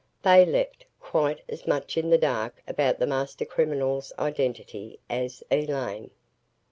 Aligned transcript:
They 0.23 0.47
left, 0.47 0.83
quite 0.99 1.41
as 1.47 1.67
much 1.67 1.95
in 1.95 2.09
the 2.09 2.17
dark 2.17 2.55
about 2.67 2.97
the 2.97 3.05
master 3.05 3.45
criminal's 3.45 4.11
identity 4.17 4.97
as 5.11 5.43
Elaine. 5.51 6.09